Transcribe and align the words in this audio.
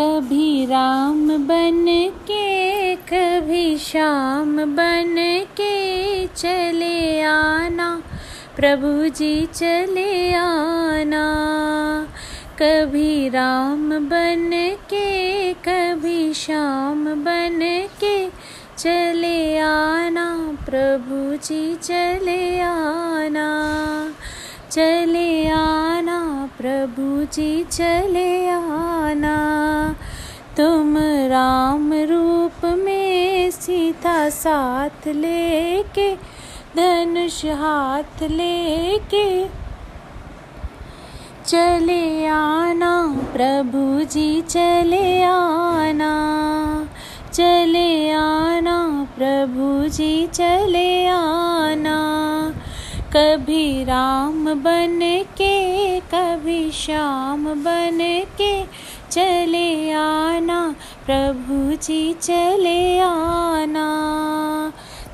कभी 0.00 0.66
राम 0.66 1.28
बन 1.28 1.86
के 2.30 2.94
कभी 2.96 3.78
श्याम 3.78 4.56
बन 4.56 5.14
के 5.60 6.26
चले 6.26 7.22
आना, 7.22 8.02
प्रभु 8.56 9.08
जी 9.08 9.46
चले 9.46 10.34
आना। 10.34 11.24
कभी 12.62 13.28
राम 13.28 13.90
बन 13.90 14.50
के 14.92 15.52
कभी 15.52 16.34
श्याम 16.34 17.04
बन 17.04 17.88
के 18.04 18.28
चले 18.78 19.58
आना, 19.58 20.56
प्रभु 20.66 21.36
जी 21.36 21.74
चले 21.74 22.60
आना। 22.60 23.66
चले 24.70 25.48
आना, 25.48 26.50
प्रभु 26.58 27.24
जी 27.24 27.64
चले 27.64 28.48
आना। 28.48 29.65
तुम 30.56 30.96
राम 31.28 31.92
रूप 31.92 32.64
में 32.64 33.50
सीता 33.50 34.28
साथ 34.28 35.06
लेके, 35.06 36.14
धनुष 36.76 37.44
हाथ 37.44 38.22
लेके 38.22 39.28
चले 41.46 42.26
आना, 42.26 42.92
प्रभु 43.32 44.04
जी 44.04 44.40
चले 44.40 45.22
आना 45.22 46.14
चले 47.32 48.10
आना, 48.10 48.78
प्रभु 49.18 49.88
जी 49.88 50.26
चले 50.26 51.06
आना। 51.06 51.98
कभी 53.12 53.84
राम 53.84 54.44
बन 54.54 54.98
के, 55.38 56.00
कभी 56.00 56.70
श्याम 56.70 57.44
बन 57.64 57.98
के 58.38 58.85
चले 59.16 59.92
आना, 59.92 60.74
प्रभु 61.06 61.76
जी 61.76 62.12
चले 62.12 62.98
आना। 62.98 63.86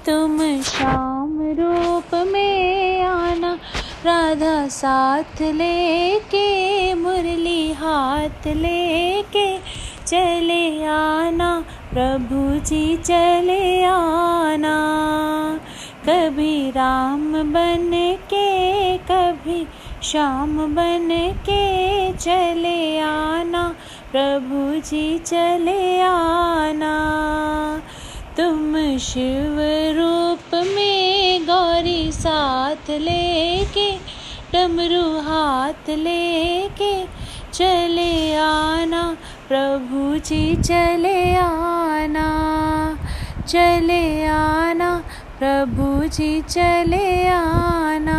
तुम 0.06 0.38
श्याम 0.62 1.38
रूप 1.42 2.14
में 2.14 3.02
आना, 3.02 3.58
राधा 4.04 4.68
साथ 4.68 5.42
लेके, 5.42 6.48
मुरली 6.94 7.72
हाथ 7.72 8.46
लेके 8.46 9.58
चले 10.06 10.84
आना, 10.84 11.64
प्रभु 11.92 12.58
जी 12.66 12.96
चले 12.96 13.84
आना। 13.84 14.78
कभी 16.08 16.70
राम 16.70 17.32
बन 17.32 17.90
के 18.24 18.98
कभी 18.98 19.66
श्याम 20.02 20.56
बन 20.74 21.08
के 21.48 21.62
चले 22.12 22.98
आना 22.98 23.74
प्रभु 24.12 24.80
जी 24.80 25.18
चले 25.18 26.00
आना। 26.00 26.96
तुम 28.36 28.74
शिव 28.98 29.56
रूप 29.98 30.54
में 30.54 31.42
गौरी 31.42 32.12
साथ 32.12 32.90
लेके, 32.90 33.92
डमरू 34.52 35.20
हाथ 35.20 35.90
लेके 35.90 37.04
चले 37.52 38.34
आना। 38.34 39.16
प्रभु 39.48 40.18
जी 40.18 40.56
चले 40.62 41.34
आना 41.36 42.28
चले 43.48 44.26
आना। 44.26 45.04
प्रभु 45.38 46.08
जी 46.08 46.42
चले 46.42 47.28
आना। 47.28 48.18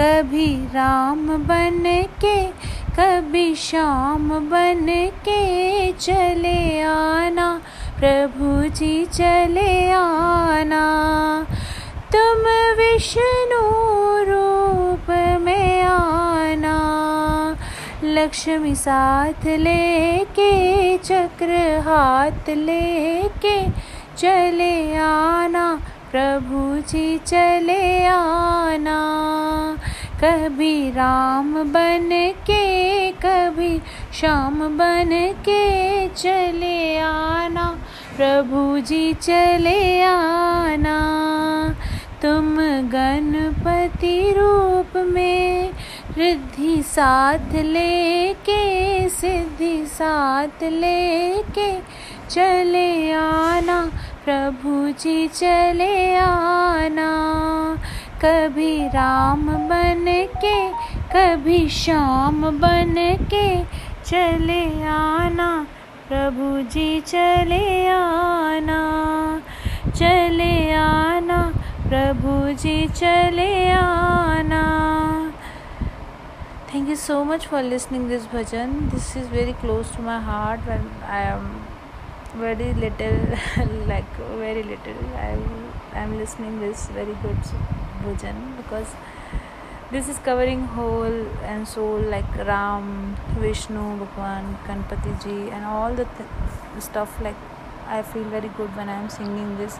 कभी 0.00 0.56
राम 0.74 1.26
बन 1.26 2.06
के 2.24 2.61
कभी 3.02 3.54
श्याम 3.54 4.28
बन 4.50 4.86
के 5.28 5.92
चले 5.92 6.80
आना, 6.80 7.60
प्रभु 7.98 8.68
जी 8.68 9.06
चले 9.06 9.92
आना। 9.92 10.82
तुम 12.12 12.44
विष्णु 12.78 13.62
रूप 14.30 15.10
में 15.40 15.82
आना, 15.82 16.76
लक्ष्मी 18.04 18.74
साथ 18.74 19.46
लेके, 19.46 20.52
चक्र 20.98 21.80
हाथ 21.84 22.50
लेके 22.50 23.60
चले 24.16 24.96
आना, 24.96 25.66
प्रभु 26.12 26.80
जी 26.88 27.18
चले 27.18 28.06
आना। 28.06 28.98
कभी 30.24 30.90
राम 30.90 31.54
बन 31.54 32.08
के, 32.50 33.10
कभी 33.12 33.80
श्याम 34.20 34.60
बन 34.78 35.10
के 35.38 36.08
चले 36.08 36.98
आना, 36.98 37.64
प्रभु 38.16 38.80
जी 38.80 39.14
चले 39.14 40.02
आना। 40.02 40.98
तुम 42.22 42.56
गणपति 42.88 44.34
रूप 44.38 44.96
में 44.96 45.70
रिद्धि 46.18 46.82
साथ 46.82 47.54
लेके, 47.54 49.08
सिद्धि 49.08 49.86
साथ 49.86 50.62
लेके 50.62 51.72
चले 52.30 53.12
आना, 53.12 53.80
प्रभु 54.24 54.92
जी 54.92 55.28
चले 55.28 56.16
आना। 56.16 57.10
कभी 58.24 58.88
राम 58.88 59.46
बन 59.68 60.04
के, 60.44 60.58
कभी 61.12 61.68
श्याम 61.68 62.44
बन 62.60 62.94
के 63.32 63.48
चले 64.04 64.84
आना। 64.88 65.48
प्रभु 66.08 66.50
जी 66.70 67.00
चले 67.00 67.88
आना 67.88 68.80
चले 69.88 70.72
आना। 70.74 71.40
प्रभु 71.88 72.52
जी 72.62 72.86
चले 72.88 73.50
आना। 73.70 74.62
Thank 76.74 76.88
you 76.88 76.96
so 76.96 77.22
much 77.24 77.46
for 77.46 77.62
listening 77.62 78.08
this 78.08 78.32
bhajan 78.34 78.78
this 78.92 79.16
is 79.16 79.28
very 79.30 79.52
close 79.60 79.96
to 79.96 80.02
my 80.02 80.22
heart 80.24 80.68
when 80.68 80.90
I 81.10 81.26
am 81.32 81.50
very 82.42 82.72
little 82.80 83.34
like 83.88 84.20
very 84.40 84.62
little 84.68 85.14
I 85.16 86.02
am 86.02 86.18
listening 86.18 86.60
this 86.60 86.90
very 86.92 87.22
good 87.22 87.42
so 87.42 87.81
bhajan 88.06 88.38
because 88.60 88.94
this 89.92 90.08
is 90.08 90.18
covering 90.26 90.62
whole 90.74 91.18
and 91.52 91.68
soul 91.68 92.04
like 92.14 92.36
ram 92.50 92.86
vishnu 93.42 93.82
bhagwan 94.02 94.46
kanpati 94.68 95.12
ji 95.24 95.34
and 95.56 95.66
all 95.72 95.98
the 96.00 96.06
th- 96.18 96.86
stuff 96.86 97.18
like 97.26 97.42
i 97.96 98.00
feel 98.12 98.24
very 98.36 98.50
good 98.60 98.80
when 98.80 98.92
i 98.94 98.96
am 99.02 99.10
singing 99.16 99.50
this 99.58 99.76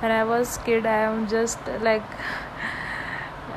when 0.00 0.14
i 0.20 0.22
was 0.32 0.56
kid 0.68 0.88
i 0.94 0.98
am 1.10 1.20
just 1.34 1.70
like 1.88 2.16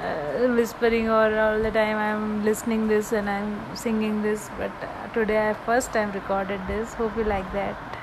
uh, 0.04 0.48
whispering 0.58 1.10
or 1.10 1.28
all 1.46 1.64
the 1.68 1.74
time 1.80 1.98
i'm 2.08 2.28
listening 2.50 2.88
this 2.94 3.12
and 3.20 3.36
i'm 3.36 3.52
singing 3.86 4.22
this 4.30 4.50
but 4.58 4.88
uh, 4.90 5.08
today 5.20 5.40
i 5.50 5.54
first 5.70 5.94
time 6.00 6.12
recorded 6.22 6.68
this 6.74 6.98
hope 7.02 7.22
you 7.24 7.30
like 7.36 7.52
that 7.60 7.94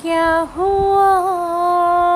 क्या 0.00 0.26
हुआ 0.56 2.15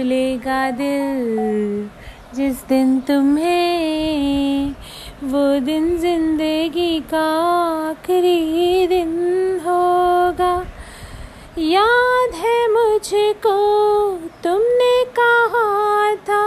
भूलेगा 0.00 0.70
दिल 0.70 1.88
जिस 2.34 2.62
दिन 2.68 3.00
तुम्हें, 3.00 4.74
वो 5.22 5.42
दिन 5.60 5.98
ज़िंदगी 5.98 7.00
का 7.10 7.24
आखिरी 7.88 8.86
दिन 8.86 9.12
होगा। 9.66 10.54
याद 11.58 12.34
है 12.34 12.58
मुझको, 12.72 13.56
तुमने 14.44 14.94
कहा 15.18 16.14
था, 16.28 16.46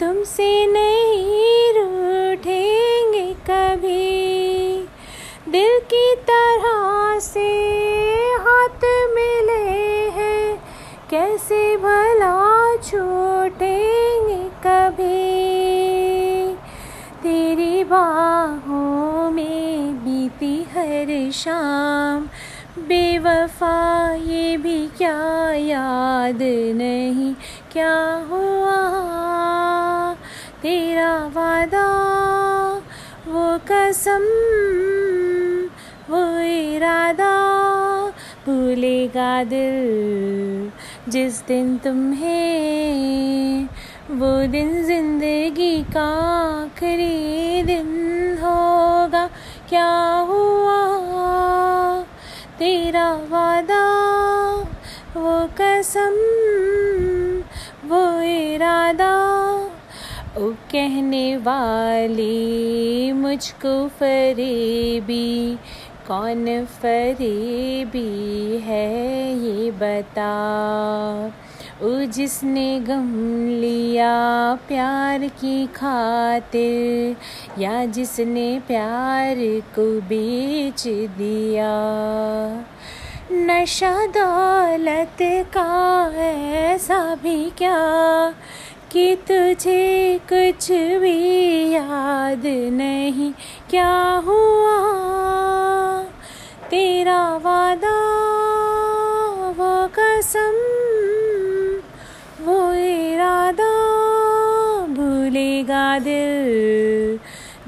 तुमसे 0.00 0.50
नहीं 0.66 0.93
निगाहों 17.94 19.30
में 19.30 19.94
बीती 19.96 20.62
हर 20.62 21.30
शाम। 21.32 22.28
बेवफा 22.78 24.14
ये 24.14 24.56
भी 24.56 24.86
क्या 24.86 25.52
याद 25.54 26.38
नहीं? 26.76 27.34
क्या 27.72 28.26
हुआ? 28.30 28.76
तेरा 30.62 31.26
वादा, 31.26 31.88
वो 33.28 33.58
कसम, 33.58 34.24
वो 36.12 36.38
इरादा। 36.76 37.44
भूलेगा 38.46 39.44
दिल 39.44 40.70
जिस 41.08 41.46
दिन 41.48 41.76
तुम्हें 41.76 43.68
वो 44.10 44.46
दिन 44.46 44.82
ज़िंदगी 44.84 45.82
का 45.82 46.04
आखिरी 46.62 47.62
दिन 47.62 47.86
होगा। 48.38 49.26
क्या 49.68 49.92
हुआ? 50.28 50.82
तेरा 52.58 53.12
वादा, 53.14 53.84
वो 55.16 55.48
कसम, 55.60 56.18
वो 57.88 58.20
इरादा, 58.20 59.14
ओ 60.38 60.50
कहने 60.72 61.36
वाली 61.36 63.12
मुझको 63.12 63.88
फरेबी, 63.88 65.58
कौन 66.08 66.64
फरेबी 66.64 68.08
है 68.56 68.90
ये 69.38 69.70
बता? 69.70 70.32
ओ 71.84 72.04
जिसने 72.04 72.80
गम 72.80 73.08
लिया 73.60 74.12
प्यार 74.68 75.28
की 75.28 75.66
खातिर, 75.66 77.16
या 77.62 77.84
जिसने 77.86 78.60
प्यार 78.66 79.36
को 79.74 80.00
बेच 80.00 80.84
दिया। 81.18 81.74
नशा 83.32 84.06
दौलत 84.06 85.16
का 85.22 86.12
ऐसा 86.20 87.14
भी 87.14 87.50
क्या 87.58 87.78
कि 88.92 89.14
तुझे 89.14 90.20
कुछ 90.32 90.72
भी 90.72 91.70
याद 91.72 92.42
नहीं, 92.72 93.32
क्या 93.70 94.22
हुआ? 94.26 94.78
तेरा 96.70 97.38
दिल 106.00 107.18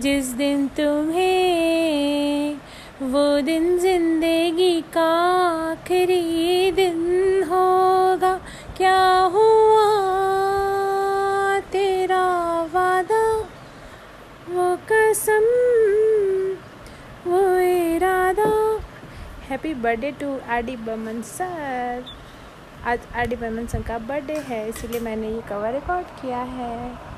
जिस 0.02 0.32
दिन 0.34 0.66
तुम्हें 0.76 2.56
वो 3.02 3.40
दिन 3.42 3.78
ज़िंदगी 3.78 4.80
का 4.94 5.10
आखिरी 5.70 6.70
दिन 6.72 7.44
होगा, 7.48 8.34
क्या 8.76 8.98
हुआ 9.34 9.86
तेरा 11.72 12.24
वादा? 12.74 13.24
वो 14.50 14.76
कसम, 14.92 15.44
वो 17.26 17.40
इरादा। 17.60 18.50
हैप्पी 19.48 19.74
बर्थडे 19.76 20.10
टू 20.20 20.38
आडी 20.50 20.76
बमन 20.78 21.20
सर 21.26 22.04
आज 22.86 23.06
आडी 23.16 23.36
बमन 23.36 23.66
सर 23.66 23.82
का 23.82 23.98
बर्थडे 24.00 24.38
है, 24.48 24.68
इसीलिए 24.68 25.00
मैंने 25.00 25.28
ये 25.28 25.42
कवर 25.48 25.72
रिकॉर्ड 25.74 26.06
किया 26.20 26.42
है। 26.54 27.14